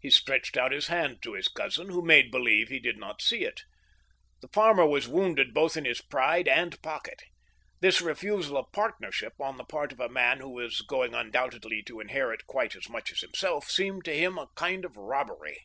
He 0.00 0.08
stretched 0.08 0.56
out 0.56 0.72
his 0.72 0.86
hand 0.86 1.18
to 1.20 1.34
his 1.34 1.48
cousin, 1.48 1.90
who 1.90 2.00
made 2.02 2.30
believe 2.30 2.70
he 2.70 2.78
did 2.80 2.96
not 2.96 3.20
see 3.20 3.44
it. 3.44 3.60
The 4.40 4.48
farmer 4.48 4.86
was 4.86 5.06
wounded 5.06 5.52
both 5.52 5.76
in 5.76 5.84
his 5.84 6.00
pride 6.00 6.48
and 6.48 6.80
pocket. 6.80 7.20
This 7.80 8.00
refusal 8.00 8.56
of 8.56 8.72
partnership, 8.72 9.34
on 9.38 9.58
the 9.58 9.66
part 9.66 9.92
of 9.92 10.00
a 10.00 10.08
man 10.08 10.38
who 10.38 10.48
was 10.48 10.78
14 10.78 10.78
THE 10.78 10.82
^TEEL 10.82 10.98
HAMMER, 10.98 11.10
going 11.18 11.26
undoubtedly 11.26 11.82
to 11.82 12.00
inherit 12.00 12.46
quite 12.46 12.74
as 12.74 12.88
much 12.88 13.12
as 13.12 13.20
himself, 13.20 13.68
seemed 13.70 14.06
to 14.06 14.16
him 14.16 14.36
like 14.36 14.48
a 14.48 14.54
kind' 14.54 14.86
of 14.86 14.96
robbery. 14.96 15.60